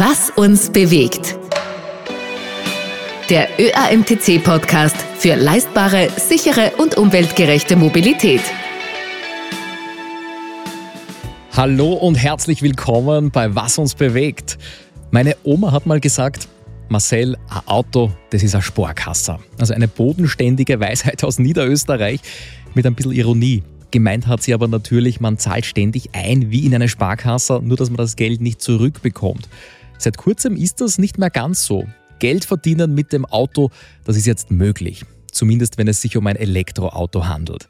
Was 0.00 0.30
uns 0.30 0.70
bewegt. 0.70 1.36
Der 3.30 3.48
ÖAMTC-Podcast 3.58 4.94
für 5.18 5.34
leistbare, 5.34 6.08
sichere 6.16 6.70
und 6.78 6.96
umweltgerechte 6.96 7.74
Mobilität. 7.74 8.42
Hallo 11.50 11.94
und 11.94 12.14
herzlich 12.14 12.62
willkommen 12.62 13.32
bei 13.32 13.56
Was 13.56 13.76
uns 13.78 13.96
bewegt. 13.96 14.56
Meine 15.10 15.36
Oma 15.42 15.72
hat 15.72 15.84
mal 15.84 15.98
gesagt, 15.98 16.46
Marcel, 16.88 17.36
ein 17.48 17.66
Auto, 17.66 18.12
das 18.30 18.44
ist 18.44 18.54
ein 18.54 18.62
Sporkasser. 18.62 19.40
Also 19.58 19.74
eine 19.74 19.88
bodenständige 19.88 20.78
Weisheit 20.78 21.24
aus 21.24 21.40
Niederösterreich 21.40 22.20
mit 22.72 22.86
ein 22.86 22.94
bisschen 22.94 23.10
Ironie. 23.10 23.64
Gemeint 23.90 24.28
hat 24.28 24.42
sie 24.42 24.54
aber 24.54 24.68
natürlich, 24.68 25.18
man 25.18 25.38
zahlt 25.38 25.66
ständig 25.66 26.10
ein 26.12 26.52
wie 26.52 26.66
in 26.66 26.74
eine 26.74 26.88
Sparkasse, 26.88 27.60
nur 27.64 27.76
dass 27.76 27.90
man 27.90 27.96
das 27.96 28.14
Geld 28.14 28.40
nicht 28.40 28.62
zurückbekommt. 28.62 29.48
Seit 29.98 30.16
kurzem 30.16 30.56
ist 30.56 30.80
das 30.80 30.98
nicht 30.98 31.18
mehr 31.18 31.30
ganz 31.30 31.64
so. 31.64 31.86
Geld 32.20 32.44
verdienen 32.44 32.94
mit 32.94 33.12
dem 33.12 33.24
Auto, 33.24 33.70
das 34.04 34.16
ist 34.16 34.26
jetzt 34.26 34.50
möglich. 34.50 35.04
Zumindest 35.30 35.78
wenn 35.78 35.88
es 35.88 36.00
sich 36.00 36.16
um 36.16 36.26
ein 36.26 36.36
Elektroauto 36.36 37.26
handelt. 37.26 37.68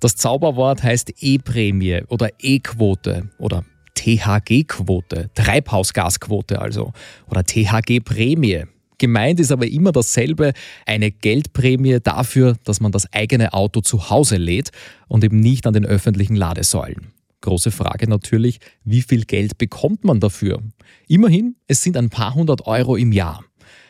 Das 0.00 0.16
Zauberwort 0.16 0.82
heißt 0.82 1.12
E-Prämie 1.20 2.02
oder 2.08 2.30
E-Quote 2.38 3.28
oder 3.38 3.64
THG-Quote, 3.94 5.30
Treibhausgasquote 5.34 6.60
also, 6.60 6.92
oder 7.28 7.44
THG-Prämie. 7.44 8.64
Gemeint 8.98 9.40
ist 9.40 9.50
aber 9.50 9.66
immer 9.66 9.92
dasselbe, 9.92 10.52
eine 10.86 11.10
Geldprämie 11.10 11.98
dafür, 12.02 12.56
dass 12.64 12.80
man 12.80 12.92
das 12.92 13.12
eigene 13.12 13.52
Auto 13.52 13.80
zu 13.80 14.10
Hause 14.10 14.36
lädt 14.36 14.70
und 15.08 15.24
eben 15.24 15.40
nicht 15.40 15.66
an 15.66 15.74
den 15.74 15.84
öffentlichen 15.84 16.36
Ladesäulen. 16.36 17.13
Große 17.44 17.70
Frage 17.70 18.08
natürlich, 18.08 18.58
wie 18.84 19.02
viel 19.02 19.26
Geld 19.26 19.58
bekommt 19.58 20.02
man 20.02 20.18
dafür? 20.18 20.62
Immerhin, 21.08 21.56
es 21.66 21.82
sind 21.82 21.98
ein 21.98 22.08
paar 22.08 22.34
hundert 22.34 22.66
Euro 22.66 22.96
im 22.96 23.12
Jahr. 23.12 23.44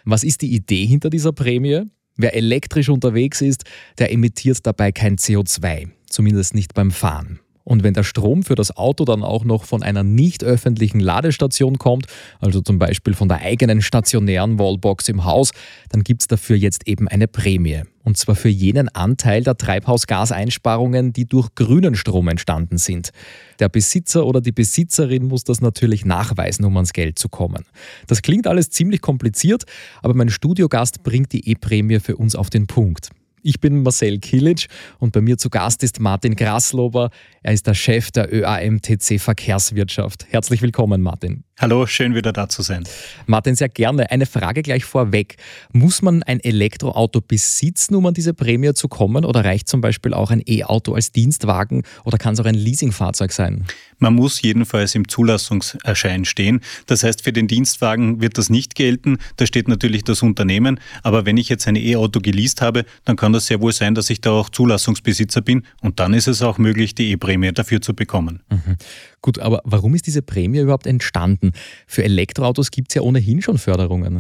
Was 0.05 0.25
ist 0.25 0.43
die 0.43 0.53
Idee 0.53 0.85
hinter 0.87 1.09
dieser 1.09 1.33
Prämie? 1.33 1.83
Wer 2.17 2.35
elektrisch 2.35 2.89
unterwegs 2.89 3.41
ist, 3.43 3.63
der 3.99 4.11
emittiert 4.11 4.59
dabei 4.67 4.91
kein 4.91 5.19
CO2, 5.19 5.89
zumindest 6.11 6.55
nicht 6.55 6.75
beim 6.75 6.91
Fahren. 6.91 7.39
Und 7.65 7.83
wenn 7.83 7.95
der 7.95 8.05
Strom 8.05 8.43
für 8.43 8.55
das 8.55 8.77
Auto 8.77 9.05
dann 9.05 9.23
auch 9.23 9.45
noch 9.45 9.65
von 9.65 9.83
einer 9.83 10.03
nicht 10.03 10.45
öffentlichen 10.45 11.01
Ladestation 11.01 11.79
kommt, 11.79 12.07
also 12.39 12.61
zum 12.61 12.79
Beispiel 12.79 13.15
von 13.15 13.29
der 13.29 13.41
eigenen 13.41 13.81
stationären 13.83 14.59
Wallbox 14.59 15.09
im 15.09 15.25
Haus, 15.25 15.51
dann 15.89 16.05
gibt 16.05 16.23
es 16.23 16.29
dafür 16.29 16.57
jetzt 16.57 16.87
eben 16.87 17.09
eine 17.09 17.27
Prämie. 17.27 17.83
Und 18.03 18.19
zwar 18.19 18.35
für 18.35 18.51
jenen 18.51 18.91
Anteil 18.91 19.43
der 19.43 19.57
Treibhausgaseinsparungen, 19.57 21.15
die 21.15 21.27
durch 21.27 21.55
grünen 21.55 21.95
Strom 21.95 22.29
entstanden 22.29 22.77
sind. 22.77 23.13
Der 23.61 23.71
Besitzer 23.71 24.27
oder 24.27 24.43
die 24.43 24.53
Besitzerin 24.53 25.25
muss 25.25 25.45
das 25.45 25.63
natürlich 25.63 26.05
nachweisen, 26.05 26.67
um 26.67 26.77
ans 26.77 26.93
Geld 26.93 27.19
zu 27.19 27.31
kommen. 27.31 27.65
Das 28.07 28.21
klingt 28.21 28.47
alles 28.47 28.69
ziemlich 28.69 29.01
kompliziert, 29.01 29.65
aber 30.03 30.13
mein 30.13 30.29
Studiogast 30.29 31.03
bringt 31.03 31.33
die 31.33 31.49
E-Prämie 31.49 31.99
für 32.01 32.17
uns 32.17 32.37
auf 32.37 32.51
den 32.51 32.67
Punkt. 32.67 33.09
Ich 33.47 33.61
bin 33.61 33.83
Marcel 33.83 34.21
Kilic 34.21 34.69
und 34.99 35.13
bei 35.13 35.21
mir 35.21 35.37
zu 35.37 35.51
Gast 35.51 35.83
ist 35.83 36.01
Martin 36.01 36.35
Graslober. 36.35 37.11
Er 37.43 37.53
ist 37.53 37.67
der 37.67 37.75
Chef 37.75 38.11
der 38.11 38.33
ÖAMTC 38.33 39.21
Verkehrswirtschaft. 39.21 40.25
Herzlich 40.31 40.63
willkommen, 40.63 41.03
Martin. 41.03 41.45
Hallo, 41.61 41.87
schön 41.87 42.17
wieder 42.17 42.33
da 42.33 42.49
zu 42.49 42.63
sein. 42.63 42.83
Martin, 43.27 43.55
sehr 43.55 43.69
gerne. 43.69 44.11
Eine 44.11 44.27
Frage 44.27 44.63
gleich 44.63 44.85
vorweg. 44.85 45.37
Muss 45.73 46.03
man 46.03 46.25
ein 46.25 46.41
Elektroauto 46.41 47.21
besitzen, 47.21 47.95
um 47.95 48.05
an 48.07 48.15
diese 48.15 48.35
Prämie 48.35 48.75
zu 48.75 48.89
kommen? 48.89 49.25
Oder 49.25 49.45
reicht 49.45 49.69
zum 49.69 49.81
Beispiel 49.81 50.15
auch 50.15 50.33
ein 50.33 50.43
E-Auto 50.45 50.95
als 50.95 51.13
Dienstwagen 51.13 51.85
oder 52.05 52.19
kann 52.19 52.35
es 52.35 52.41
auch 52.41 52.45
ein 52.45 52.57
Leasingfahrzeug 52.57 53.31
sein? 53.31 53.67
Man 53.99 54.15
muss 54.15 54.43
jedenfalls 54.43 54.97
im 54.97 55.07
Zulassungserschein 55.07 56.25
stehen. 56.25 56.61
Das 56.87 57.05
heißt, 57.05 57.23
für 57.23 57.33
den 57.33 57.47
Dienstwagen 57.47 58.21
wird 58.21 58.37
das 58.37 58.51
nicht 58.51 58.75
gelten. 58.75 59.19
Da 59.37 59.47
steht 59.47 59.69
natürlich 59.69 60.03
das 60.03 60.23
Unternehmen. 60.23 60.81
Aber 61.05 61.25
wenn 61.25 61.37
ich 61.37 61.49
jetzt 61.49 61.69
ein 61.69 61.77
E-Auto 61.77 62.19
geleast 62.19 62.63
habe, 62.63 62.85
dann 63.05 63.15
kann 63.15 63.33
das 63.33 63.47
sehr 63.47 63.61
wohl 63.61 63.73
sein, 63.73 63.95
dass 63.95 64.11
ich 64.11 64.21
da 64.21 64.33
auch 64.33 64.49
Zulassungsbesitzer 64.49 65.41
bin. 65.41 65.63
Und 65.81 66.01
dann 66.01 66.15
ist 66.15 66.27
es 66.27 66.43
auch 66.43 66.59
möglich, 66.59 66.97
die 66.97 67.13
E-Prämie 67.13 67.53
dafür 67.53 67.81
zu 67.81 67.95
bekommen. 67.95 68.43
Mhm. 68.51 68.77
Gut, 69.25 69.39
aber 69.39 69.63
warum 69.65 69.95
ist 69.95 70.07
diese 70.07 70.21
Prämie 70.21 70.59
überhaupt 70.59 70.87
entstanden? 70.87 71.53
Für 71.87 72.05
Elektroautos 72.05 72.71
gibt 72.71 72.91
es 72.91 72.97
ja 72.97 73.01
ohnehin 73.01 73.41
schon 73.41 73.57
Förderungen. 73.57 74.19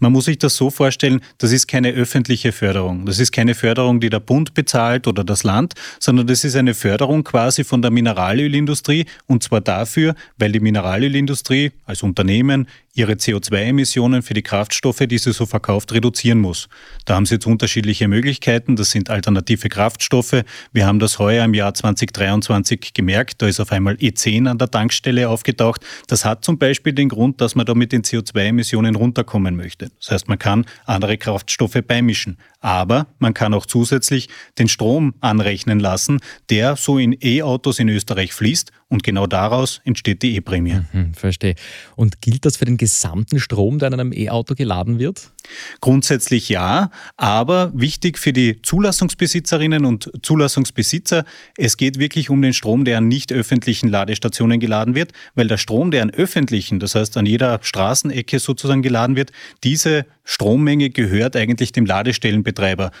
Man 0.00 0.10
muss 0.10 0.24
sich 0.24 0.36
das 0.36 0.56
so 0.56 0.68
vorstellen, 0.68 1.20
das 1.38 1.52
ist 1.52 1.68
keine 1.68 1.90
öffentliche 1.90 2.50
Förderung. 2.50 3.06
Das 3.06 3.20
ist 3.20 3.30
keine 3.30 3.54
Förderung, 3.54 4.00
die 4.00 4.10
der 4.10 4.18
Bund 4.18 4.52
bezahlt 4.52 5.06
oder 5.06 5.22
das 5.22 5.44
Land, 5.44 5.74
sondern 6.00 6.26
das 6.26 6.42
ist 6.42 6.56
eine 6.56 6.74
Förderung 6.74 7.22
quasi 7.22 7.62
von 7.62 7.82
der 7.82 7.92
Mineralölindustrie 7.92 9.06
und 9.28 9.44
zwar 9.44 9.60
dafür, 9.60 10.16
weil 10.38 10.50
die 10.50 10.58
Mineralölindustrie 10.58 11.70
als 11.84 12.02
Unternehmen 12.02 12.66
ihre 12.94 13.12
CO2-Emissionen 13.12 14.22
für 14.22 14.34
die 14.34 14.42
Kraftstoffe, 14.42 15.04
die 15.06 15.18
sie 15.18 15.32
so 15.32 15.46
verkauft, 15.46 15.92
reduzieren 15.92 16.38
muss. 16.38 16.68
Da 17.04 17.14
haben 17.14 17.26
sie 17.26 17.34
jetzt 17.34 17.46
unterschiedliche 17.46 18.06
Möglichkeiten. 18.06 18.76
Das 18.76 18.90
sind 18.90 19.08
alternative 19.08 19.68
Kraftstoffe. 19.68 20.42
Wir 20.72 20.86
haben 20.86 20.98
das 20.98 21.18
heuer 21.18 21.44
im 21.44 21.54
Jahr 21.54 21.72
2023 21.72 22.92
gemerkt. 22.92 23.40
Da 23.40 23.48
ist 23.48 23.60
auf 23.60 23.72
einmal 23.72 23.94
E10 23.94 24.48
an 24.48 24.58
der 24.58 24.70
Tankstelle 24.70 25.28
aufgetaucht. 25.28 25.84
Das 26.06 26.24
hat 26.24 26.44
zum 26.44 26.58
Beispiel 26.58 26.92
den 26.92 27.08
Grund, 27.08 27.40
dass 27.40 27.54
man 27.54 27.64
da 27.64 27.74
mit 27.74 27.92
den 27.92 28.02
CO2-Emissionen 28.02 28.94
runterkommen 28.94 29.56
möchte. 29.56 29.90
Das 29.98 30.10
heißt, 30.10 30.28
man 30.28 30.38
kann 30.38 30.66
andere 30.84 31.16
Kraftstoffe 31.16 31.78
beimischen. 31.86 32.36
Aber 32.62 33.08
man 33.18 33.34
kann 33.34 33.52
auch 33.54 33.66
zusätzlich 33.66 34.28
den 34.58 34.68
Strom 34.68 35.14
anrechnen 35.20 35.80
lassen, 35.80 36.20
der 36.48 36.76
so 36.76 36.96
in 36.96 37.16
E-Autos 37.20 37.80
in 37.80 37.88
Österreich 37.88 38.32
fließt. 38.32 38.70
Und 38.88 39.02
genau 39.02 39.26
daraus 39.26 39.80
entsteht 39.84 40.22
die 40.22 40.36
E-Prämie. 40.36 40.80
Mhm, 40.92 41.14
verstehe. 41.14 41.54
Und 41.96 42.20
gilt 42.20 42.44
das 42.44 42.58
für 42.58 42.66
den 42.66 42.76
gesamten 42.76 43.40
Strom, 43.40 43.78
der 43.78 43.88
in 43.88 43.94
einem 43.94 44.12
E-Auto 44.12 44.54
geladen 44.54 44.98
wird? 44.98 45.32
Grundsätzlich 45.80 46.50
ja, 46.50 46.90
aber 47.16 47.72
wichtig 47.74 48.18
für 48.18 48.32
die 48.32 48.60
Zulassungsbesitzerinnen 48.62 49.86
und 49.86 50.12
Zulassungsbesitzer, 50.22 51.24
es 51.56 51.76
geht 51.76 51.98
wirklich 51.98 52.30
um 52.30 52.42
den 52.42 52.52
Strom, 52.52 52.84
der 52.84 52.98
an 52.98 53.08
nicht 53.08 53.32
öffentlichen 53.32 53.88
Ladestationen 53.88 54.60
geladen 54.60 54.94
wird, 54.94 55.12
weil 55.34 55.48
der 55.48 55.56
Strom, 55.56 55.90
der 55.90 56.02
an 56.02 56.10
öffentlichen, 56.10 56.78
das 56.78 56.94
heißt 56.94 57.16
an 57.16 57.26
jeder 57.26 57.60
Straßenecke 57.62 58.38
sozusagen 58.38 58.82
geladen 58.82 59.16
wird, 59.16 59.32
diese 59.64 60.04
Strommenge 60.24 60.90
gehört 60.90 61.34
eigentlich 61.34 61.72
dem 61.72 61.86
Ladestellenbetreiber 61.86 62.51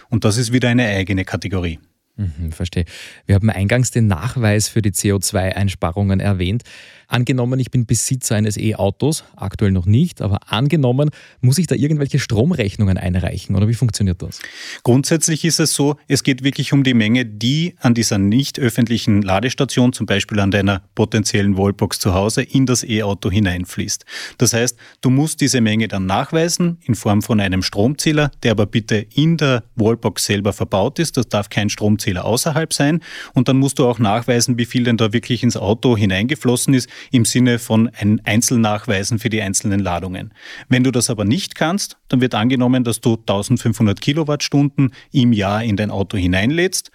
und 0.08 0.24
das 0.24 0.36
ist 0.36 0.52
wieder 0.52 0.68
eine 0.68 0.86
eigene 0.86 1.24
Kategorie. 1.24 1.78
Mhm, 2.16 2.52
verstehe. 2.52 2.84
Wir 3.26 3.34
haben 3.36 3.48
eingangs 3.48 3.90
den 3.90 4.06
Nachweis 4.06 4.68
für 4.68 4.82
die 4.82 4.90
CO2-Einsparungen 4.90 6.20
erwähnt. 6.20 6.62
Angenommen, 7.08 7.60
ich 7.60 7.70
bin 7.70 7.86
Besitzer 7.86 8.36
eines 8.36 8.56
E-Autos, 8.56 9.24
aktuell 9.36 9.70
noch 9.70 9.86
nicht, 9.86 10.22
aber 10.22 10.52
angenommen, 10.52 11.10
muss 11.40 11.58
ich 11.58 11.66
da 11.66 11.74
irgendwelche 11.74 12.18
Stromrechnungen 12.18 12.98
einreichen 12.98 13.54
oder 13.56 13.68
wie 13.68 13.74
funktioniert 13.74 14.22
das? 14.22 14.40
Grundsätzlich 14.82 15.44
ist 15.44 15.60
es 15.60 15.74
so, 15.74 15.96
es 16.08 16.22
geht 16.22 16.42
wirklich 16.42 16.72
um 16.72 16.84
die 16.84 16.94
Menge, 16.94 17.26
die 17.26 17.74
an 17.80 17.94
dieser 17.94 18.18
nicht 18.18 18.58
öffentlichen 18.58 19.22
Ladestation, 19.22 19.92
zum 19.92 20.06
Beispiel 20.06 20.40
an 20.40 20.50
deiner 20.50 20.82
potenziellen 20.94 21.56
Wallbox 21.56 21.98
zu 21.98 22.14
Hause, 22.14 22.42
in 22.42 22.66
das 22.66 22.84
E-Auto 22.84 23.30
hineinfließt. 23.30 24.04
Das 24.38 24.52
heißt, 24.52 24.78
du 25.00 25.10
musst 25.10 25.40
diese 25.40 25.60
Menge 25.60 25.88
dann 25.88 26.06
nachweisen 26.06 26.78
in 26.82 26.94
Form 26.94 27.22
von 27.22 27.40
einem 27.40 27.62
Stromzähler, 27.62 28.30
der 28.42 28.52
aber 28.52 28.66
bitte 28.66 28.96
in 29.14 29.36
der 29.36 29.64
Wallbox 29.76 30.24
selber 30.24 30.52
verbaut 30.52 30.98
ist. 30.98 31.16
Das 31.16 31.28
darf 31.28 31.50
kein 31.50 31.68
Stromzähler 31.68 32.24
außerhalb 32.24 32.72
sein. 32.72 33.00
Und 33.34 33.48
dann 33.48 33.58
musst 33.58 33.78
du 33.78 33.86
auch 33.86 33.98
nachweisen, 33.98 34.58
wie 34.58 34.64
viel 34.64 34.84
denn 34.84 34.96
da 34.96 35.12
wirklich 35.12 35.42
ins 35.42 35.56
Auto 35.56 35.96
hineingeflossen 35.96 36.74
ist 36.74 36.88
im 37.10 37.24
Sinne 37.24 37.58
von 37.58 37.90
ein 37.98 38.20
Einzelnachweisen 38.24 39.18
für 39.18 39.28
die 39.28 39.42
einzelnen 39.42 39.80
Ladungen. 39.80 40.32
Wenn 40.68 40.84
du 40.84 40.90
das 40.90 41.10
aber 41.10 41.24
nicht 41.24 41.54
kannst, 41.54 41.96
dann 42.08 42.20
wird 42.20 42.34
angenommen, 42.34 42.84
dass 42.84 43.00
du 43.00 43.14
1500 43.14 44.00
Kilowattstunden 44.00 44.92
im 45.12 45.32
Jahr 45.32 45.62
in 45.62 45.76
dein 45.76 45.90
Auto 45.90 46.16
hineinlädst 46.16 46.90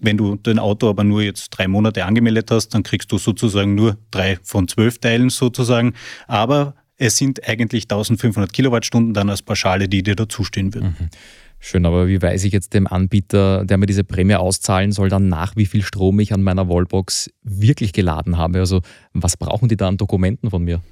wenn 0.00 0.16
du 0.16 0.36
dein 0.36 0.58
Auto 0.58 0.88
aber 0.88 1.04
nur 1.04 1.22
jetzt 1.22 1.50
drei 1.50 1.68
Monate 1.68 2.04
angemeldet 2.04 2.50
hast, 2.50 2.70
dann 2.70 2.82
kriegst 2.82 3.12
du 3.12 3.18
sozusagen 3.18 3.74
nur 3.74 3.96
drei 4.10 4.38
von 4.42 4.66
zwölf 4.66 4.98
Teilen 4.98 5.30
sozusagen. 5.30 5.94
Aber 6.26 6.74
es 6.96 7.16
sind 7.16 7.46
eigentlich 7.46 7.84
1500 7.84 8.52
Kilowattstunden 8.52 9.14
dann 9.14 9.30
als 9.30 9.42
Pauschale, 9.42 9.88
die 9.88 10.02
dir 10.02 10.16
dazustehen 10.16 10.74
würden. 10.74 10.96
Mhm. 10.98 11.08
Schön, 11.66 11.86
aber 11.86 12.08
wie 12.08 12.20
weiß 12.20 12.44
ich 12.44 12.52
jetzt 12.52 12.74
dem 12.74 12.86
Anbieter, 12.86 13.64
der 13.64 13.78
mir 13.78 13.86
diese 13.86 14.04
Prämie 14.04 14.34
auszahlen 14.34 14.92
soll, 14.92 15.08
dann 15.08 15.30
nach, 15.30 15.56
wie 15.56 15.64
viel 15.64 15.80
Strom 15.80 16.20
ich 16.20 16.34
an 16.34 16.42
meiner 16.42 16.68
Wallbox 16.68 17.30
wirklich 17.42 17.94
geladen 17.94 18.36
habe? 18.36 18.58
Also 18.58 18.82
was 19.14 19.38
brauchen 19.38 19.70
die 19.70 19.78
da 19.78 19.88
an 19.88 19.96
Dokumenten 19.96 20.50
von 20.50 20.62
mir? 20.62 20.82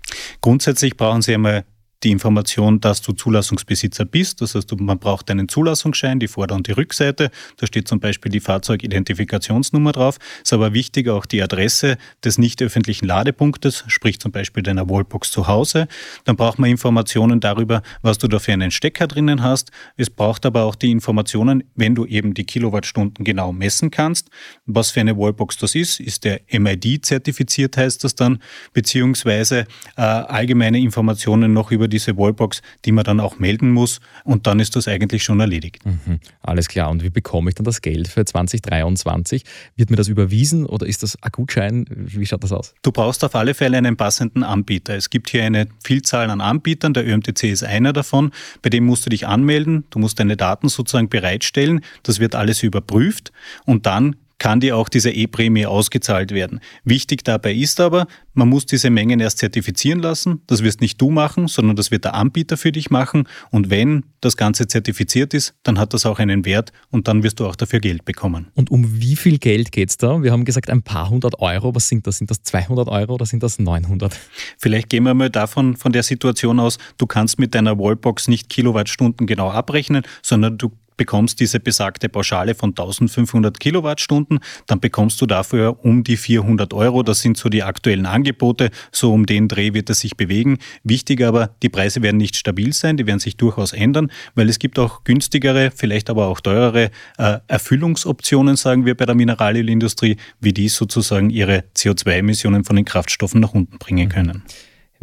Grundsätzlich 0.41 0.97
brauchen 0.97 1.21
sie 1.21 1.35
einmal 1.35 1.67
die 2.05 2.11
Information, 2.11 2.81
dass 2.81 3.01
du 3.03 3.13
Zulassungsbesitzer 3.13 4.05
bist. 4.05 4.41
Das 4.41 4.55
heißt, 4.55 4.73
man 4.81 4.99
braucht 4.99 5.31
einen 5.31 5.49
Zulassungsschein, 5.49 6.19
die 6.19 6.29
Vorder- 6.29 6.55
und 6.55 6.67
die 6.67 6.73
Rückseite. 6.73 7.31
Da 7.57 7.67
steht 7.67 7.89
zum 7.89 8.01
Beispiel 8.01 8.31
die 8.31 8.41
Fahrzeugidentifikationsnummer 8.41 9.93
drauf. 9.93 10.19
Ist 10.43 10.53
aber 10.53 10.73
wichtig 10.73 11.09
auch 11.09 11.27
die 11.27 11.43
Adresse 11.43 11.97
des 12.25 12.39
nicht 12.39 12.61
öffentlichen 12.63 13.07
Ladepunktes, 13.07 13.85
sprich 13.87 14.19
zum 14.19 14.33
Beispiel 14.33 14.63
deiner 14.63 14.89
Wallbox 14.89 15.31
zu 15.31 15.47
Hause. 15.47 15.87
Dann 16.25 16.37
braucht 16.37 16.59
man 16.59 16.71
Informationen 16.71 17.41
darüber, 17.41 17.83
was 18.03 18.19
du 18.19 18.29
da 18.29 18.39
für 18.39 18.53
einen 18.53 18.71
Stecker 18.71 19.07
drinnen 19.07 19.43
hast. 19.43 19.71
Es 19.97 20.11
braucht 20.11 20.45
aber 20.47 20.65
auch 20.65 20.75
die 20.75 20.91
Informationen, 20.91 21.65
wenn 21.75 21.95
du 21.95 22.07
eben 22.07 22.35
die 22.35 22.45
Kilowattstunden 22.45 23.25
genau 23.25 23.53
messen 23.53 23.91
kannst, 23.91 24.29
was 24.67 24.91
für 24.91 25.01
eine 25.01 25.17
Wallbox 25.17 25.59
das 25.59 25.75
ist. 25.75 26.01
Ist 26.01 26.25
der 26.25 26.41
MID 26.51 27.05
zertifiziert, 27.05 27.77
heißt 27.77 28.03
das 28.05 28.15
dann, 28.15 28.39
beziehungsweise 28.73 29.67
äh, 29.97 30.03
allgemeine 30.03 30.79
Informationen 30.79 31.53
noch 31.53 31.71
über 31.71 31.89
diese 31.93 32.17
Wallbox, 32.17 32.63
die 32.85 32.93
man 32.93 33.05
dann 33.05 33.21
auch 33.21 33.39
melden 33.39 33.71
muss 33.71 34.01
und 34.25 34.47
dann 34.47 34.61
ist 34.61 34.77
das 34.77 34.89
eigentlich 34.89 35.23
schon 35.23 35.41
erledigt. 35.41 35.85
Mhm, 35.85 36.21
alles 36.41 36.69
klar. 36.69 36.91
Und 36.91 37.03
wie 37.03 37.11
bekomme 37.11 37.51
ich 37.51 37.55
dann 37.55 37.65
das 37.65 37.83
Geld 37.83 38.09
für 38.09 38.25
2023? 38.25 39.45
Wird 39.77 39.91
mir 39.91 39.97
das 39.97 40.09
überwiesen 40.09 40.67
oder 40.67 40.87
ist 40.87 41.03
das 41.03 41.17
ein 41.23 41.31
Gutschein? 41.31 41.87
Wie 41.89 42.27
schaut 42.27 42.43
das 42.43 42.53
aus? 42.53 42.75
Du 42.83 42.93
brauchst 42.93 43.25
auf 43.25 43.35
alle 43.35 43.55
Fälle 43.55 43.79
einen 43.79 43.97
passenden 43.97 44.43
Anbieter. 44.43 44.97
Es 44.97 45.11
gibt 45.11 45.31
hier 45.31 45.45
eine 45.45 45.69
Vielzahl 45.85 46.31
an 46.31 46.41
Anbietern. 46.41 46.95
Der 46.95 47.07
ÖMTC 47.07 47.45
ist 47.45 47.65
einer 47.65 47.93
davon. 47.93 48.33
Bei 48.63 48.71
dem 48.71 48.85
musst 48.85 49.07
du 49.07 49.11
dich 49.11 49.27
anmelden. 49.27 49.85
Du 49.91 49.99
musst 49.99 50.19
deine 50.19 50.37
Daten 50.37 50.69
sozusagen 50.69 51.09
bereitstellen. 51.09 51.83
Das 52.03 52.19
wird 52.19 52.35
alles 52.35 52.63
überprüft 52.63 53.33
und 53.65 53.87
dann 53.87 54.17
kann 54.43 54.59
dir 54.59 54.77
auch 54.77 54.89
diese 54.89 55.13
E-Prämie 55.13 55.67
ausgezahlt 55.67 56.33
werden. 56.33 56.59
Wichtig 56.83 57.23
dabei 57.23 57.55
ist 57.55 57.79
aber, 57.79 58.09
man 58.35 58.49
muss 58.49 58.67
diese 58.67 58.91
Mengen 58.91 59.21
erst 59.21 59.39
zertifizieren 59.39 60.01
lassen. 60.01 60.43
Das 60.49 60.65
wirst 60.65 60.81
nicht 60.81 61.01
du 61.01 61.13
machen, 61.13 61.47
sondern 61.47 61.77
das 61.77 61.93
wird 61.93 62.03
der 62.03 62.15
Anbieter 62.15 62.57
für 62.57 62.73
dich 62.73 62.91
machen. 62.91 63.29
Und 63.53 63.71
wenn 63.71 64.05
das 64.21 64.37
Ganze 64.37 64.67
zertifiziert 64.67 65.33
ist, 65.33 65.55
dann 65.63 65.79
hat 65.79 65.95
das 65.95 66.07
auch 66.07 66.19
einen 66.19 66.45
Wert 66.45 66.73
und 66.91 67.07
dann 67.07 67.23
wirst 67.23 67.39
du 67.39 67.47
auch 67.47 67.55
dafür 67.55 67.79
Geld 67.79 68.05
bekommen. 68.05 68.49
Und 68.57 68.73
um 68.73 69.01
wie 69.01 69.15
viel 69.15 69.39
Geld 69.39 69.71
geht 69.71 69.91
es 69.91 69.97
da? 69.97 70.25
Wir 70.25 70.33
haben 70.33 70.45
gesagt, 70.45 70.71
ein 70.71 70.83
paar 70.83 71.09
hundert 71.09 71.39
Euro. 71.39 71.73
Was 71.77 71.87
sind 71.87 72.09
das? 72.09 72.19
Sind 72.19 72.29
das 72.29 72.43
200 72.43 72.89
Euro 72.89 73.15
oder 73.15 73.27
sind 73.27 73.45
das 73.45 73.61
900? 73.61 74.19
Vielleicht 74.59 74.89
gehen 74.89 75.05
wir 75.05 75.15
mal 75.15 75.31
davon, 75.31 75.77
von 75.77 75.93
der 75.93 76.03
Situation 76.03 76.59
aus, 76.59 76.79
du 76.99 77.07
kannst 77.07 77.39
mit 77.39 77.55
deiner 77.55 77.79
Wallbox 77.79 78.27
nicht 78.27 78.49
Kilowattstunden 78.49 79.29
genau 79.29 79.53
abrechnen, 79.53 80.03
sondern 80.21 80.59
du 80.59 80.73
bekommst 80.97 81.41
diese 81.41 81.61
besagte 81.61 82.09
Pauschale 82.09 82.55
von 82.55 82.71
1500 82.71 83.59
Kilowattstunden, 83.59 84.41
dann 84.67 84.81
bekommst 84.81 85.21
du 85.21 85.27
dafür 85.27 85.85
um 85.85 86.05
die 86.05 86.17
400 86.17 86.75
Euro. 86.75 87.03
Das 87.03 87.21
sind 87.21 87.37
so 87.37 87.49
die 87.49 87.63
aktuellen 87.63 88.07
Angebote. 88.07 88.71
So 88.91 89.13
um 89.13 89.27
den 89.27 89.49
Dreh 89.49 89.75
wird 89.75 89.91
es 89.91 90.01
sich 90.01 90.17
bewegen. 90.17 90.59
Wichtig 90.85 91.23
aber, 91.23 91.51
die 91.63 91.69
Preise 91.69 92.03
werden 92.03 92.17
nicht 92.17 92.37
stabil 92.37 92.73
sein, 92.73 92.97
die 92.97 93.07
werden 93.07 93.21
sich 93.21 93.37
durchaus 93.37 93.73
ändern, 93.73 94.11
weil 94.35 94.49
es 94.49 94.59
gibt 94.59 94.79
auch 94.79 95.05
günstigere, 95.05 95.71
vielleicht 95.75 96.11
aber 96.11 96.27
auch 96.27 96.41
teurere 96.41 96.91
äh, 97.19 97.39
Erfüllungsoptionen, 97.49 98.57
sagen 98.57 98.87
wir 98.87 98.97
bei 98.97 99.07
der 99.07 99.15
Mineralölindustrie, 99.15 100.17
wie 100.41 100.53
die 100.53 100.69
sozusagen 100.69 101.31
ihre 101.31 101.65
CO2-Emissionen 101.77 102.65
von 102.65 102.77
den 102.77 102.85
Kraftstoffen 102.85 103.41
nach 103.41 103.55
unten 103.55 103.79
bringen 103.79 104.09
können. 104.09 104.43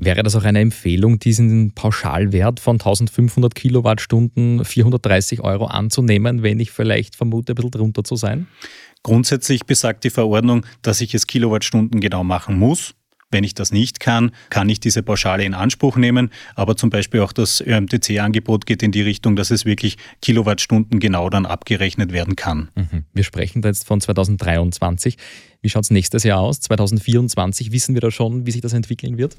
Wäre 0.02 0.24
das 0.24 0.36
auch 0.38 0.46
eine 0.46 0.62
Empfehlung, 0.62 1.20
diesen 1.20 1.74
Pauschalwert 1.74 2.62
von 2.62 2.76
1500 2.76 3.54
Kilowattstunden 3.54 4.64
430 4.64 5.42
Euro 5.42 5.66
anzunehmen, 5.66 6.42
wenn 6.42 6.62
ich 6.62 6.72
vielleicht 6.72 7.18
vermute, 7.18 7.52
ein 7.52 7.56
bisschen 7.56 7.72
drunter 7.72 8.06
zu 8.06 8.16
sein? 8.16 8.48
Grundsätzlich 9.04 9.66
besagt 9.66 10.06
die 10.06 10.10
Verordnung, 10.10 10.66
dass 10.82 11.02
ich 11.02 11.14
es 11.14 11.28
Kilowattstunden 11.28 12.00
genau 12.00 12.24
machen 12.24 12.58
muss. 12.58 12.96
Wenn 13.32 13.44
ich 13.44 13.54
das 13.54 13.72
nicht 13.72 14.00
kann, 14.00 14.32
kann 14.50 14.70
ich 14.70 14.80
diese 14.80 15.04
Pauschale 15.04 15.44
in 15.44 15.54
Anspruch 15.54 15.98
nehmen. 15.98 16.32
Aber 16.56 16.78
zum 16.78 16.90
Beispiel 16.90 17.20
auch 17.20 17.34
das 17.34 17.62
ÖMTC-Angebot 17.62 18.66
geht 18.66 18.82
in 18.82 18.92
die 18.92 19.02
Richtung, 19.02 19.36
dass 19.36 19.52
es 19.52 19.66
wirklich 19.66 19.98
Kilowattstunden 20.22 21.00
genau 21.00 21.30
dann 21.30 21.46
abgerechnet 21.46 22.12
werden 22.14 22.38
kann. 22.38 22.70
Mhm. 22.76 23.04
Wir 23.14 23.24
sprechen 23.24 23.62
da 23.62 23.68
jetzt 23.70 23.86
von 23.86 24.02
2023. 24.02 25.18
Wie 25.62 25.70
schaut 25.70 25.84
es 25.84 25.92
nächstes 25.92 26.24
Jahr 26.24 26.40
aus? 26.40 26.62
2024 26.62 27.74
wissen 27.74 27.94
wir 27.94 28.00
da 28.00 28.12
schon, 28.12 28.46
wie 28.46 28.52
sich 28.52 28.62
das 28.62 28.72
entwickeln 28.72 29.18
wird? 29.18 29.36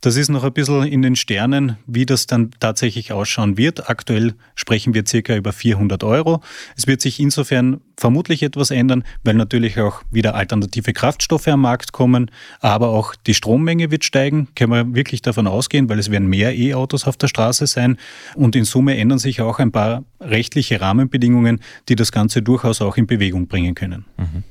Das 0.00 0.16
ist 0.16 0.30
noch 0.30 0.42
ein 0.42 0.52
bisschen 0.54 0.84
in 0.84 1.02
den 1.02 1.14
Sternen, 1.14 1.76
wie 1.86 2.06
das 2.06 2.26
dann 2.26 2.52
tatsächlich 2.58 3.12
ausschauen 3.12 3.58
wird. 3.58 3.90
Aktuell 3.90 4.34
sprechen 4.54 4.94
wir 4.94 5.04
circa 5.06 5.36
über 5.36 5.52
400 5.52 6.04
Euro. 6.04 6.40
Es 6.74 6.86
wird 6.86 7.02
sich 7.02 7.20
insofern 7.20 7.82
vermutlich 7.98 8.42
etwas 8.42 8.70
ändern, 8.70 9.04
weil 9.24 9.34
natürlich 9.34 9.78
auch 9.78 10.02
wieder 10.10 10.34
alternative 10.34 10.94
Kraftstoffe 10.94 11.48
am 11.48 11.60
Markt 11.60 11.92
kommen, 11.92 12.30
aber 12.60 12.88
auch 12.88 13.14
die 13.14 13.34
Strommenge 13.34 13.90
wird 13.90 14.04
steigen, 14.04 14.48
können 14.54 14.72
wir 14.72 14.94
wirklich 14.94 15.20
davon 15.20 15.46
ausgehen, 15.46 15.88
weil 15.90 15.98
es 15.98 16.10
werden 16.10 16.28
mehr 16.28 16.56
E-Autos 16.56 17.06
auf 17.06 17.18
der 17.18 17.28
Straße 17.28 17.66
sein 17.66 17.98
und 18.36 18.56
in 18.56 18.64
Summe 18.64 18.96
ändern 18.96 19.18
sich 19.18 19.42
auch 19.42 19.58
ein 19.58 19.72
paar 19.72 20.04
rechtliche 20.20 20.80
Rahmenbedingungen, 20.80 21.60
die 21.88 21.96
das 21.96 22.12
Ganze 22.12 22.40
durchaus 22.40 22.80
auch 22.80 22.96
in 22.96 23.06
Bewegung 23.06 23.48
bringen 23.48 23.74
können. 23.74 24.06
Mhm. 24.16 24.44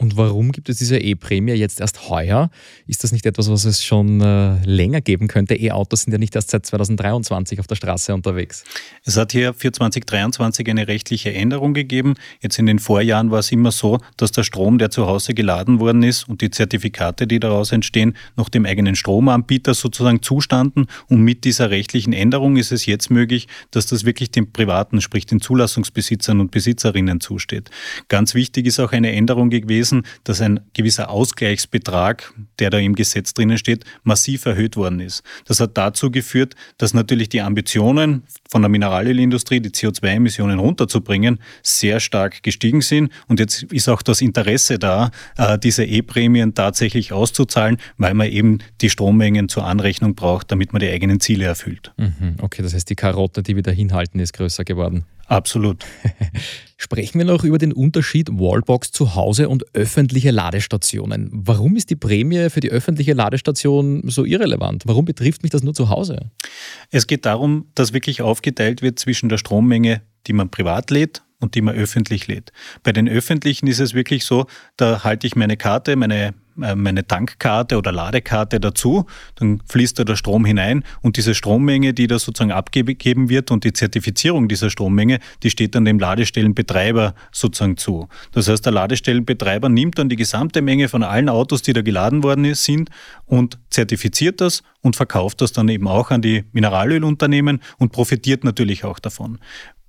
Und 0.00 0.16
warum 0.16 0.52
gibt 0.52 0.68
es 0.68 0.78
diese 0.78 0.96
E-Prämie 0.96 1.54
jetzt 1.54 1.80
erst 1.80 2.08
heuer? 2.08 2.50
Ist 2.86 3.02
das 3.02 3.10
nicht 3.10 3.26
etwas, 3.26 3.50
was 3.50 3.64
es 3.64 3.84
schon 3.84 4.20
äh, 4.20 4.64
länger 4.64 5.00
geben 5.00 5.26
könnte? 5.26 5.56
E-Autos 5.56 6.02
sind 6.02 6.12
ja 6.12 6.18
nicht 6.18 6.36
erst 6.36 6.52
seit 6.52 6.64
2023 6.64 7.58
auf 7.58 7.66
der 7.66 7.74
Straße 7.74 8.14
unterwegs. 8.14 8.62
Es 9.04 9.16
hat 9.16 9.32
hier 9.32 9.54
für 9.54 9.72
2023 9.72 10.68
eine 10.70 10.86
rechtliche 10.86 11.34
Änderung 11.34 11.74
gegeben. 11.74 12.14
Jetzt 12.40 12.60
in 12.60 12.66
den 12.66 12.78
Vorjahren 12.78 13.32
war 13.32 13.40
es 13.40 13.50
immer 13.50 13.72
so, 13.72 13.98
dass 14.16 14.30
der 14.30 14.44
Strom, 14.44 14.78
der 14.78 14.90
zu 14.90 15.08
Hause 15.08 15.34
geladen 15.34 15.80
worden 15.80 16.04
ist 16.04 16.28
und 16.28 16.42
die 16.42 16.50
Zertifikate, 16.52 17.26
die 17.26 17.40
daraus 17.40 17.72
entstehen, 17.72 18.16
noch 18.36 18.48
dem 18.48 18.66
eigenen 18.66 18.94
Stromanbieter 18.94 19.74
sozusagen 19.74 20.22
zustanden. 20.22 20.86
Und 21.08 21.22
mit 21.22 21.42
dieser 21.42 21.70
rechtlichen 21.70 22.12
Änderung 22.12 22.56
ist 22.56 22.70
es 22.70 22.86
jetzt 22.86 23.10
möglich, 23.10 23.48
dass 23.72 23.86
das 23.86 24.04
wirklich 24.04 24.30
den 24.30 24.52
Privaten, 24.52 25.00
sprich 25.00 25.26
den 25.26 25.40
Zulassungsbesitzern 25.40 26.38
und 26.38 26.52
Besitzerinnen 26.52 27.20
zusteht. 27.20 27.68
Ganz 28.06 28.34
wichtig 28.34 28.66
ist 28.66 28.78
auch 28.78 28.92
eine 28.92 29.10
Änderung 29.10 29.50
gewesen, 29.50 29.87
gelesen, 29.88 30.02
dass 30.24 30.40
ein 30.40 30.60
gewisser 30.74 31.10
Ausgleichsbetrag, 31.10 32.32
der 32.58 32.70
da 32.70 32.78
im 32.78 32.94
Gesetz 32.94 33.34
drinnen 33.34 33.58
steht, 33.58 33.84
massiv 34.02 34.46
erhöht 34.46 34.76
worden 34.76 35.00
ist. 35.00 35.22
Das 35.46 35.60
hat 35.60 35.76
dazu 35.76 36.10
geführt, 36.10 36.54
dass 36.78 36.94
natürlich 36.94 37.28
die 37.28 37.40
Ambitionen 37.40 38.22
von 38.48 38.62
der 38.62 38.68
Mineralölindustrie, 38.68 39.60
die 39.60 39.70
CO2-Emissionen 39.70 40.58
runterzubringen, 40.58 41.38
sehr 41.62 42.00
stark 42.00 42.42
gestiegen 42.42 42.80
sind. 42.80 43.12
Und 43.26 43.40
jetzt 43.40 43.64
ist 43.64 43.88
auch 43.88 44.02
das 44.02 44.20
Interesse 44.20 44.78
da, 44.78 45.10
äh, 45.36 45.58
diese 45.58 45.84
E-Prämien 45.84 46.54
tatsächlich 46.54 47.12
auszuzahlen, 47.12 47.78
weil 47.96 48.14
man 48.14 48.28
eben 48.28 48.58
die 48.80 48.90
Strommengen 48.90 49.48
zur 49.48 49.64
Anrechnung 49.64 50.14
braucht, 50.14 50.50
damit 50.50 50.72
man 50.72 50.80
die 50.80 50.90
eigenen 50.90 51.20
Ziele 51.20 51.44
erfüllt. 51.44 51.92
Mhm, 51.96 52.36
okay, 52.40 52.62
das 52.62 52.74
heißt, 52.74 52.88
die 52.90 52.96
Karotte, 52.96 53.42
die 53.42 53.56
wir 53.56 53.62
da 53.62 53.70
hinhalten, 53.70 54.20
ist 54.20 54.32
größer 54.32 54.64
geworden. 54.64 55.04
Absolut. 55.28 55.84
Sprechen 56.78 57.18
wir 57.18 57.26
noch 57.26 57.44
über 57.44 57.58
den 57.58 57.72
Unterschied 57.72 58.30
Wallbox 58.30 58.92
zu 58.92 59.14
Hause 59.14 59.48
und 59.48 59.64
öffentliche 59.74 60.30
Ladestationen. 60.30 61.28
Warum 61.32 61.76
ist 61.76 61.90
die 61.90 61.96
Prämie 61.96 62.48
für 62.48 62.60
die 62.60 62.70
öffentliche 62.70 63.12
Ladestation 63.12 64.02
so 64.06 64.24
irrelevant? 64.24 64.84
Warum 64.86 65.04
betrifft 65.04 65.42
mich 65.42 65.50
das 65.50 65.62
nur 65.62 65.74
zu 65.74 65.90
Hause? 65.90 66.30
Es 66.90 67.06
geht 67.06 67.26
darum, 67.26 67.66
dass 67.74 67.92
wirklich 67.92 68.22
aufgeteilt 68.22 68.80
wird 68.80 68.98
zwischen 68.98 69.28
der 69.28 69.36
Strommenge, 69.36 70.00
die 70.26 70.32
man 70.32 70.50
privat 70.50 70.90
lädt 70.90 71.22
und 71.40 71.54
die 71.54 71.60
man 71.60 71.74
öffentlich 71.74 72.26
lädt. 72.26 72.52
Bei 72.82 72.92
den 72.92 73.08
öffentlichen 73.08 73.66
ist 73.66 73.80
es 73.80 73.92
wirklich 73.92 74.24
so, 74.24 74.46
da 74.76 75.04
halte 75.04 75.26
ich 75.26 75.36
meine 75.36 75.58
Karte, 75.58 75.94
meine 75.96 76.34
meine 76.58 77.06
Tankkarte 77.06 77.78
oder 77.78 77.92
Ladekarte 77.92 78.60
dazu, 78.60 79.06
dann 79.36 79.62
fließt 79.66 79.98
da 79.98 80.04
der 80.04 80.16
Strom 80.16 80.44
hinein 80.44 80.84
und 81.00 81.16
diese 81.16 81.34
Strommenge, 81.34 81.94
die 81.94 82.06
da 82.06 82.18
sozusagen 82.18 82.52
abgegeben 82.52 83.28
wird 83.28 83.50
und 83.50 83.64
die 83.64 83.72
Zertifizierung 83.72 84.48
dieser 84.48 84.70
Strommenge, 84.70 85.20
die 85.42 85.50
steht 85.50 85.74
dann 85.74 85.84
dem 85.84 85.98
Ladestellenbetreiber 85.98 87.14
sozusagen 87.32 87.76
zu. 87.76 88.08
Das 88.32 88.48
heißt, 88.48 88.64
der 88.64 88.72
Ladestellenbetreiber 88.72 89.68
nimmt 89.68 89.98
dann 89.98 90.08
die 90.08 90.16
gesamte 90.16 90.60
Menge 90.62 90.88
von 90.88 91.02
allen 91.02 91.28
Autos, 91.28 91.62
die 91.62 91.72
da 91.72 91.82
geladen 91.82 92.22
worden 92.22 92.54
sind 92.54 92.90
und 93.26 93.58
zertifiziert 93.70 94.40
das 94.40 94.62
und 94.82 94.96
verkauft 94.96 95.40
das 95.40 95.52
dann 95.52 95.68
eben 95.68 95.88
auch 95.88 96.10
an 96.10 96.22
die 96.22 96.44
Mineralölunternehmen 96.52 97.60
und 97.78 97.92
profitiert 97.92 98.44
natürlich 98.44 98.84
auch 98.84 98.98
davon. 98.98 99.38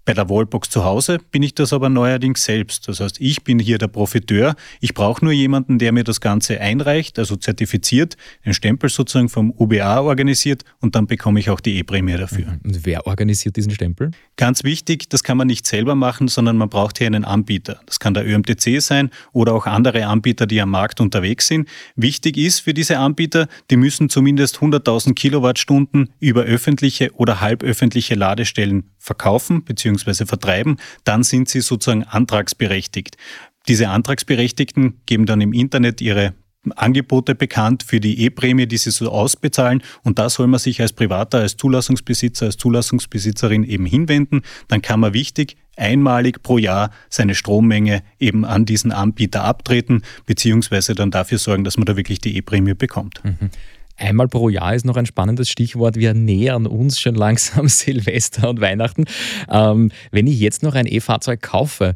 Bei 0.10 0.16
der 0.16 0.28
Wallbox 0.28 0.72
zu 0.72 0.86
Hause 0.86 1.20
bin 1.30 1.44
ich 1.44 1.54
das 1.54 1.72
aber 1.72 1.88
neuerdings 1.88 2.44
selbst. 2.44 2.88
Das 2.88 3.00
heißt, 3.00 3.22
ich 3.22 3.44
bin 3.44 3.60
hier 3.60 3.78
der 3.78 3.90
Profiteur. 3.90 4.56
Ich 4.82 4.96
brauche 4.96 5.24
nur 5.24 5.34
jemanden, 5.34 5.78
der 5.78 5.92
mir 5.92 6.04
das 6.04 6.20
Ganze 6.20 6.60
einreicht, 6.60 7.20
also 7.20 7.36
zertifiziert, 7.36 8.18
den 8.44 8.56
Stempel 8.56 8.90
sozusagen 8.90 9.30
vom 9.30 9.54
UBA 9.56 10.02
organisiert 10.02 10.64
und 10.80 10.96
dann 10.96 11.06
bekomme 11.06 11.40
ich 11.40 11.52
auch 11.52 11.60
die 11.60 11.78
E-Prämie 11.78 12.18
dafür. 12.18 12.48
Mhm. 12.48 12.60
Und 12.66 12.86
wer 12.88 13.06
organisiert 13.06 13.56
diesen 13.56 13.72
Stempel? 13.72 14.10
Ganz 14.36 14.64
wichtig, 14.64 15.10
das 15.10 15.22
kann 15.22 15.38
man 15.38 15.46
nicht 15.46 15.68
selber 15.68 15.94
machen, 15.94 16.28
sondern 16.28 16.58
man 16.58 16.70
braucht 16.70 16.98
hier 16.98 17.06
einen 17.06 17.24
Anbieter. 17.24 17.80
Das 17.86 18.00
kann 18.00 18.16
der 18.16 18.26
ÖMTC 18.26 18.82
sein 18.82 19.12
oder 19.32 19.54
auch 19.54 19.68
andere 19.68 20.08
Anbieter, 20.08 20.48
die 20.48 20.60
am 20.60 20.72
Markt 20.72 21.02
unterwegs 21.02 21.46
sind. 21.46 21.70
Wichtig 21.96 22.36
ist 22.36 22.62
für 22.62 22.74
diese 22.74 22.98
Anbieter, 22.98 23.48
die 23.70 23.78
müssen 23.78 24.10
zumindest 24.10 24.58
100.000 24.58 25.14
Kilowattstunden 25.14 26.10
über 26.20 26.46
öffentliche 26.46 27.14
oder 27.14 27.42
halböffentliche 27.42 28.16
Ladestellen 28.16 28.86
verkaufen 29.10 29.64
bzw. 29.64 30.26
vertreiben, 30.26 30.78
dann 31.04 31.24
sind 31.24 31.50
sie 31.50 31.62
sozusagen 31.62 32.04
antragsberechtigt. 32.04 33.18
Diese 33.68 33.90
Antragsberechtigten 33.90 35.02
geben 35.08 35.26
dann 35.26 35.42
im 35.42 35.52
Internet 35.52 36.00
ihre 36.00 36.34
Angebote 36.76 37.34
bekannt 37.34 37.84
für 37.84 38.00
die 38.00 38.24
E-Prämie, 38.26 38.68
die 38.68 38.78
sie 38.78 38.92
so 38.92 39.10
ausbezahlen. 39.10 39.82
Und 40.04 40.20
da 40.20 40.30
soll 40.30 40.46
man 40.48 40.60
sich 40.60 40.80
als 40.82 40.94
Privater, 40.94 41.40
als 41.40 41.58
Zulassungsbesitzer, 41.58 42.48
als 42.48 42.58
Zulassungsbesitzerin 42.58 43.64
eben 43.64 43.86
hinwenden. 43.86 44.42
Dann 44.68 44.82
kann 44.82 45.00
man 45.00 45.14
wichtig 45.14 45.58
einmalig 45.76 46.44
pro 46.44 46.58
Jahr 46.58 46.92
seine 47.10 47.34
Strommenge 47.34 48.04
eben 48.20 48.46
an 48.46 48.66
diesen 48.66 48.92
Anbieter 48.92 49.44
abtreten, 49.44 50.04
beziehungsweise 50.26 50.94
dann 50.94 51.10
dafür 51.10 51.40
sorgen, 51.40 51.64
dass 51.64 51.78
man 51.78 51.86
da 51.86 51.96
wirklich 51.96 52.20
die 52.20 52.36
E-Prämie 52.38 52.76
bekommt. 52.76 53.22
Mhm. 53.24 53.50
Einmal 54.00 54.28
pro 54.28 54.50
Jahr 54.50 54.74
ist 54.74 54.86
noch 54.86 54.98
ein 54.98 55.06
spannendes 55.06 55.50
Stichwort. 55.50 55.96
Wir 55.98 56.14
nähern 56.14 56.66
uns 56.66 57.00
schon 57.00 57.16
langsam 57.16 57.68
Silvester 57.68 58.50
und 58.50 58.62
Weihnachten. 58.62 59.06
Ähm, 59.50 59.92
wenn 60.12 60.28
ich 60.28 60.40
jetzt 60.40 60.64
noch 60.64 60.76
ein 60.76 60.88
E-Fahrzeug 60.88 61.42
kaufe, 61.42 61.96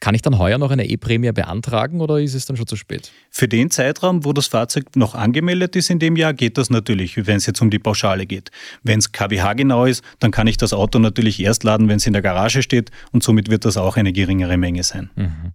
kann 0.00 0.14
ich 0.14 0.22
dann 0.22 0.38
heuer 0.38 0.58
noch 0.58 0.70
eine 0.70 0.86
E-Prämie 0.86 1.32
beantragen 1.32 2.00
oder 2.00 2.20
ist 2.20 2.34
es 2.34 2.46
dann 2.46 2.56
schon 2.56 2.66
zu 2.66 2.76
spät? 2.76 3.12
Für 3.30 3.48
den 3.48 3.70
Zeitraum, 3.70 4.24
wo 4.24 4.32
das 4.32 4.48
Fahrzeug 4.48 4.96
noch 4.96 5.14
angemeldet 5.14 5.76
ist 5.76 5.88
in 5.88 5.98
dem 5.98 6.16
Jahr, 6.16 6.34
geht 6.34 6.58
das 6.58 6.68
natürlich, 6.68 7.26
wenn 7.26 7.36
es 7.36 7.46
jetzt 7.46 7.62
um 7.62 7.70
die 7.70 7.78
Pauschale 7.78 8.26
geht. 8.26 8.50
Wenn 8.82 8.98
es 8.98 9.12
kWh 9.12 9.54
genau 9.54 9.84
ist, 9.84 10.02
dann 10.18 10.30
kann 10.30 10.46
ich 10.46 10.56
das 10.56 10.72
Auto 10.72 10.98
natürlich 10.98 11.40
erst 11.40 11.64
laden, 11.64 11.88
wenn 11.88 11.96
es 11.96 12.06
in 12.06 12.12
der 12.12 12.22
Garage 12.22 12.62
steht 12.62 12.90
und 13.12 13.22
somit 13.22 13.50
wird 13.50 13.64
das 13.64 13.76
auch 13.76 13.96
eine 13.96 14.12
geringere 14.12 14.56
Menge 14.56 14.82
sein. 14.82 15.10
Mhm. 15.14 15.52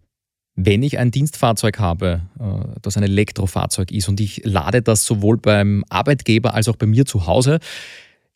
Wenn 0.55 0.83
ich 0.83 0.97
ein 0.97 1.11
Dienstfahrzeug 1.11 1.79
habe, 1.79 2.21
äh, 2.39 2.79
das 2.81 2.97
ein 2.97 3.03
Elektrofahrzeug 3.03 3.91
ist 3.91 4.09
und 4.09 4.19
ich 4.19 4.41
lade 4.43 4.81
das 4.81 5.05
sowohl 5.05 5.37
beim 5.37 5.85
Arbeitgeber 5.89 6.53
als 6.53 6.67
auch 6.67 6.75
bei 6.75 6.85
mir 6.85 7.05
zu 7.05 7.27
Hause, 7.27 7.59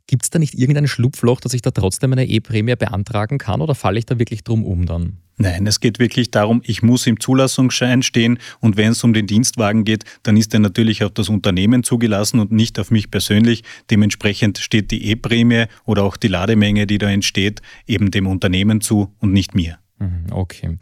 gibt 0.07 0.23
es 0.23 0.29
da 0.29 0.39
nicht 0.39 0.55
irgendein 0.55 0.87
Schlupfloch, 0.87 1.39
dass 1.39 1.53
ich 1.53 1.61
da 1.61 1.71
trotzdem 1.71 2.11
eine 2.11 2.25
E-Prämie 2.25 2.75
beantragen 2.75 3.37
kann 3.37 3.61
oder 3.61 3.75
falle 3.75 3.99
ich 3.99 4.05
da 4.05 4.19
wirklich 4.19 4.43
drum 4.43 4.63
um 4.63 4.85
dann? 4.85 5.17
Nein, 5.37 5.65
es 5.65 5.79
geht 5.79 5.97
wirklich 5.97 6.29
darum, 6.29 6.61
ich 6.63 6.83
muss 6.83 7.07
im 7.07 7.19
Zulassungsschein 7.19 8.03
stehen 8.03 8.37
und 8.59 8.77
wenn 8.77 8.91
es 8.91 9.03
um 9.03 9.13
den 9.13 9.25
Dienstwagen 9.25 9.83
geht, 9.83 10.03
dann 10.21 10.37
ist 10.37 10.53
er 10.53 10.59
natürlich 10.59 11.03
auf 11.03 11.11
das 11.11 11.27
Unternehmen 11.27 11.83
zugelassen 11.83 12.39
und 12.39 12.51
nicht 12.51 12.77
auf 12.77 12.91
mich 12.91 13.09
persönlich. 13.09 13.63
Dementsprechend 13.89 14.59
steht 14.59 14.91
die 14.91 15.09
E-Prämie 15.09 15.65
oder 15.85 16.03
auch 16.03 16.17
die 16.17 16.27
Lademenge, 16.27 16.85
die 16.85 16.99
da 16.99 17.09
entsteht, 17.09 17.61
eben 17.87 18.11
dem 18.11 18.27
Unternehmen 18.27 18.79
zu 18.81 19.11
und 19.19 19.33
nicht 19.33 19.55
mir. 19.55 19.79
Mhm, 19.97 20.27
okay. 20.31 20.77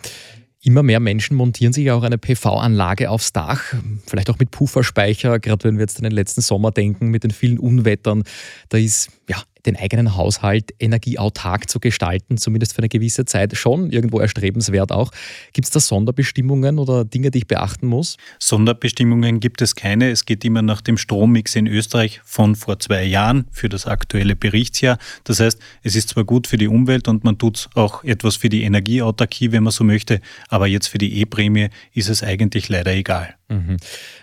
Immer 0.63 0.83
mehr 0.83 0.99
Menschen 0.99 1.35
montieren 1.37 1.73
sich 1.73 1.89
auch 1.89 2.03
eine 2.03 2.19
PV-Anlage 2.19 3.09
aufs 3.09 3.33
Dach, 3.33 3.73
vielleicht 4.05 4.29
auch 4.29 4.37
mit 4.37 4.51
Pufferspeicher, 4.51 5.39
gerade 5.39 5.63
wenn 5.63 5.77
wir 5.77 5.81
jetzt 5.81 5.97
an 5.97 6.03
den 6.03 6.11
letzten 6.11 6.41
Sommer 6.41 6.71
denken, 6.71 7.07
mit 7.07 7.23
den 7.23 7.31
vielen 7.31 7.57
Unwettern. 7.57 8.23
Da 8.69 8.77
ist 8.77 9.09
ja 9.27 9.37
den 9.65 9.77
eigenen 9.77 10.15
Haushalt 10.15 10.73
energieautark 10.79 11.69
zu 11.69 11.79
gestalten, 11.79 12.37
zumindest 12.37 12.73
für 12.73 12.79
eine 12.79 12.89
gewisse 12.89 13.25
Zeit, 13.25 13.55
schon 13.55 13.89
irgendwo 13.91 14.19
erstrebenswert 14.19 14.91
auch. 14.91 15.11
Gibt 15.53 15.65
es 15.65 15.71
da 15.71 15.79
Sonderbestimmungen 15.79 16.79
oder 16.79 17.05
Dinge, 17.05 17.31
die 17.31 17.39
ich 17.39 17.47
beachten 17.47 17.87
muss? 17.87 18.17
Sonderbestimmungen 18.39 19.39
gibt 19.39 19.61
es 19.61 19.75
keine. 19.75 20.09
Es 20.09 20.25
geht 20.25 20.45
immer 20.45 20.61
nach 20.61 20.81
dem 20.81 20.97
Strommix 20.97 21.55
in 21.55 21.67
Österreich 21.67 22.21
von 22.23 22.55
vor 22.55 22.79
zwei 22.79 23.03
Jahren 23.03 23.45
für 23.51 23.69
das 23.69 23.85
aktuelle 23.85 24.35
Berichtsjahr. 24.35 24.97
Das 25.23 25.39
heißt, 25.39 25.59
es 25.83 25.95
ist 25.95 26.09
zwar 26.09 26.23
gut 26.23 26.47
für 26.47 26.57
die 26.57 26.67
Umwelt 26.67 27.07
und 27.07 27.23
man 27.23 27.37
tut 27.37 27.69
auch 27.75 28.03
etwas 28.03 28.35
für 28.37 28.49
die 28.49 28.63
Energieautarkie, 28.63 29.51
wenn 29.51 29.63
man 29.63 29.71
so 29.71 29.83
möchte, 29.83 30.21
aber 30.49 30.67
jetzt 30.67 30.87
für 30.87 30.97
die 30.97 31.19
E-Prämie 31.19 31.69
ist 31.93 32.09
es 32.09 32.23
eigentlich 32.23 32.69
leider 32.69 32.93
egal. 32.93 33.35
Mhm. 33.49 33.77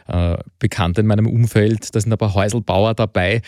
Äh, 0.07 0.38
bekannt 0.59 0.99
in 0.99 1.07
meinem 1.07 1.26
Umfeld, 1.26 1.95
da 1.95 2.00
sind 2.00 2.12
ein 2.12 2.18
paar 2.18 2.35
Häuselbauer 2.35 2.95
dabei, 2.95 3.42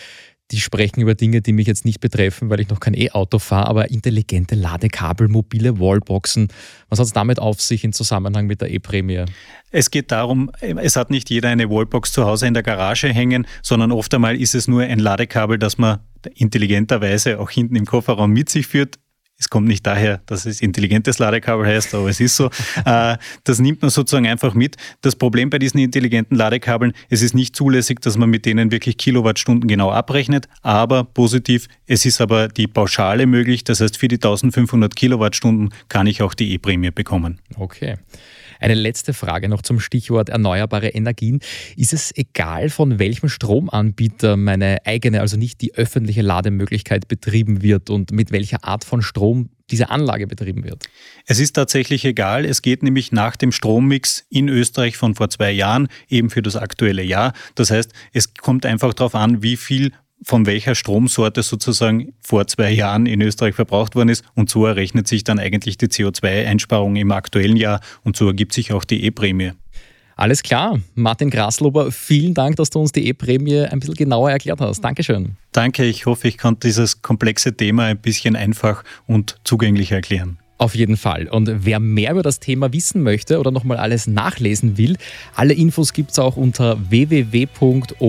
die 0.51 0.59
sprechen 0.59 1.01
über 1.01 1.15
Dinge, 1.15 1.41
die 1.41 1.53
mich 1.53 1.67
jetzt 1.67 1.85
nicht 1.85 1.99
betreffen, 1.99 2.49
weil 2.49 2.59
ich 2.59 2.69
noch 2.69 2.79
kein 2.79 2.93
E-Auto 2.93 3.39
fahre, 3.39 3.67
aber 3.67 3.89
intelligente 3.89 4.55
Ladekabel, 4.55 5.27
mobile 5.27 5.79
Wallboxen. 5.79 6.49
Was 6.89 6.99
hat 6.99 7.05
es 7.05 7.13
damit 7.13 7.39
auf 7.39 7.61
sich 7.61 7.83
im 7.83 7.93
Zusammenhang 7.93 8.47
mit 8.47 8.61
der 8.61 8.71
E-Prämie? 8.71 9.25
Es 9.71 9.89
geht 9.89 10.11
darum, 10.11 10.51
es 10.59 10.95
hat 10.95 11.09
nicht 11.09 11.29
jeder 11.29 11.49
eine 11.49 11.69
Wallbox 11.69 12.11
zu 12.11 12.25
Hause 12.25 12.47
in 12.47 12.53
der 12.53 12.63
Garage 12.63 13.07
hängen, 13.07 13.47
sondern 13.61 13.91
oft 13.91 14.13
einmal 14.13 14.35
ist 14.35 14.53
es 14.53 14.67
nur 14.67 14.81
ein 14.81 14.99
Ladekabel, 14.99 15.57
das 15.57 15.77
man 15.77 15.99
intelligenterweise 16.35 17.39
auch 17.39 17.49
hinten 17.49 17.75
im 17.75 17.85
Kofferraum 17.85 18.31
mit 18.31 18.49
sich 18.49 18.67
führt. 18.67 18.99
Es 19.41 19.49
kommt 19.49 19.67
nicht 19.67 19.87
daher, 19.87 20.21
dass 20.27 20.45
es 20.45 20.61
intelligentes 20.61 21.17
Ladekabel 21.17 21.65
heißt, 21.65 21.95
aber 21.95 22.07
es 22.09 22.19
ist 22.19 22.35
so. 22.35 22.49
Äh, 22.85 23.17
das 23.43 23.59
nimmt 23.59 23.81
man 23.81 23.91
sozusagen 23.91 24.27
einfach 24.27 24.53
mit. 24.53 24.75
Das 25.01 25.15
Problem 25.15 25.49
bei 25.49 25.59
diesen 25.59 25.79
intelligenten 25.79 26.35
Ladekabeln, 26.35 26.93
es 27.09 27.21
ist 27.21 27.35
nicht 27.35 27.55
zulässig, 27.55 27.99
dass 28.01 28.17
man 28.17 28.29
mit 28.29 28.45
denen 28.45 28.71
wirklich 28.71 28.97
Kilowattstunden 28.97 29.67
genau 29.67 29.91
abrechnet, 29.91 30.47
aber 30.61 31.03
positiv, 31.03 31.67
es 31.85 32.05
ist 32.05 32.21
aber 32.21 32.47
die 32.47 32.67
Pauschale 32.67 33.27
möglich. 33.27 33.63
Das 33.63 33.81
heißt, 33.81 33.97
für 33.97 34.07
die 34.07 34.15
1500 34.15 34.95
Kilowattstunden 34.95 35.73
kann 35.89 36.07
ich 36.07 36.23
auch 36.23 36.33
die 36.33 36.53
E-Prämie 36.53 36.91
bekommen. 36.91 37.39
Okay. 37.55 37.97
Eine 38.61 38.75
letzte 38.75 39.13
Frage 39.13 39.49
noch 39.49 39.63
zum 39.63 39.79
Stichwort 39.79 40.29
erneuerbare 40.29 40.89
Energien. 40.89 41.39
Ist 41.75 41.93
es 41.93 42.15
egal, 42.15 42.69
von 42.69 42.99
welchem 42.99 43.27
Stromanbieter 43.27 44.37
meine 44.37 44.85
eigene, 44.85 45.19
also 45.19 45.35
nicht 45.35 45.61
die 45.61 45.73
öffentliche 45.73 46.21
Lademöglichkeit 46.21 47.07
betrieben 47.07 47.63
wird 47.63 47.89
und 47.89 48.11
mit 48.11 48.31
welcher 48.31 48.63
Art 48.63 48.83
von 48.83 49.01
Strom 49.01 49.49
diese 49.71 49.89
Anlage 49.89 50.27
betrieben 50.27 50.63
wird? 50.63 50.85
Es 51.25 51.39
ist 51.39 51.53
tatsächlich 51.53 52.05
egal. 52.05 52.45
Es 52.45 52.61
geht 52.61 52.83
nämlich 52.83 53.11
nach 53.11 53.35
dem 53.35 53.51
Strommix 53.51 54.25
in 54.29 54.47
Österreich 54.47 54.95
von 54.95 55.15
vor 55.15 55.31
zwei 55.31 55.51
Jahren 55.51 55.87
eben 56.07 56.29
für 56.29 56.43
das 56.43 56.55
aktuelle 56.55 57.03
Jahr. 57.03 57.33
Das 57.55 57.71
heißt, 57.71 57.91
es 58.13 58.35
kommt 58.35 58.67
einfach 58.67 58.93
darauf 58.93 59.15
an, 59.15 59.41
wie 59.41 59.57
viel 59.57 59.91
von 60.23 60.45
welcher 60.45 60.75
Stromsorte 60.75 61.43
sozusagen 61.43 62.13
vor 62.21 62.47
zwei 62.47 62.71
Jahren 62.71 63.05
in 63.05 63.21
Österreich 63.21 63.55
verbraucht 63.55 63.95
worden 63.95 64.09
ist. 64.09 64.23
Und 64.35 64.49
so 64.49 64.65
errechnet 64.65 65.07
sich 65.07 65.23
dann 65.23 65.39
eigentlich 65.39 65.77
die 65.77 65.87
CO2-Einsparung 65.87 66.95
im 66.95 67.11
aktuellen 67.11 67.57
Jahr 67.57 67.81
und 68.03 68.15
so 68.15 68.27
ergibt 68.27 68.53
sich 68.53 68.73
auch 68.73 68.83
die 68.83 69.03
E-Prämie. 69.05 69.51
Alles 70.15 70.43
klar. 70.43 70.79
Martin 70.93 71.31
Graslober, 71.31 71.91
vielen 71.91 72.35
Dank, 72.35 72.55
dass 72.57 72.69
du 72.69 72.79
uns 72.79 72.91
die 72.91 73.07
E-Prämie 73.07 73.61
ein 73.61 73.79
bisschen 73.79 73.95
genauer 73.95 74.29
erklärt 74.29 74.61
hast. 74.61 74.81
Dankeschön. 74.81 75.35
Danke, 75.51 75.83
ich 75.85 76.05
hoffe, 76.05 76.27
ich 76.27 76.37
konnte 76.37 76.67
dieses 76.67 77.01
komplexe 77.01 77.57
Thema 77.57 77.85
ein 77.85 77.97
bisschen 77.97 78.35
einfach 78.35 78.83
und 79.07 79.37
zugänglich 79.43 79.91
erklären. 79.91 80.37
Auf 80.61 80.75
jeden 80.75 80.95
Fall. 80.95 81.27
Und 81.27 81.65
wer 81.65 81.79
mehr 81.79 82.11
über 82.11 82.21
das 82.21 82.39
Thema 82.39 82.71
wissen 82.71 83.01
möchte 83.01 83.39
oder 83.39 83.49
nochmal 83.49 83.77
alles 83.77 84.05
nachlesen 84.05 84.77
will, 84.77 84.95
alle 85.35 85.55
Infos 85.55 85.91
gibt 85.91 86.11
es 86.11 86.19
auch 86.19 86.37
unter 86.37 86.77
www.oeamtc.at 86.91 87.99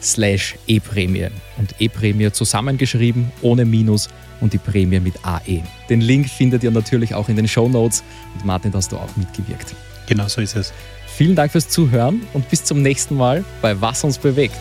slash 0.00 0.54
e-Prämie. 0.68 1.26
Und 1.56 1.74
E-Prämie 1.80 2.30
zusammengeschrieben, 2.30 3.32
ohne 3.42 3.64
Minus 3.64 4.08
und 4.40 4.52
die 4.52 4.58
Prämie 4.58 5.00
mit 5.00 5.14
AE. 5.24 5.64
Den 5.90 6.00
Link 6.00 6.28
findet 6.28 6.62
ihr 6.62 6.70
natürlich 6.70 7.14
auch 7.14 7.28
in 7.28 7.34
den 7.34 7.48
Show 7.48 7.68
Notes. 7.68 8.04
Und 8.36 8.44
Martin, 8.44 8.72
hast 8.74 8.92
du 8.92 8.96
auch 8.98 9.16
mitgewirkt. 9.16 9.74
Genau 10.06 10.28
so 10.28 10.40
ist 10.40 10.54
es. 10.54 10.72
Vielen 11.08 11.34
Dank 11.34 11.50
fürs 11.50 11.68
Zuhören 11.68 12.22
und 12.34 12.48
bis 12.50 12.62
zum 12.62 12.82
nächsten 12.82 13.16
Mal 13.16 13.44
bei 13.62 13.80
Was 13.80 14.04
uns 14.04 14.16
bewegt. 14.16 14.54